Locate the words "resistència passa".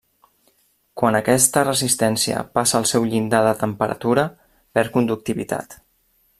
1.67-2.81